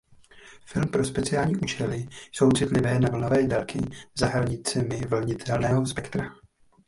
[0.65, 3.79] Filmy pro speciální účely jsou citlivé na vlnové délky
[4.15, 6.29] za hranicemi viditelného spektra.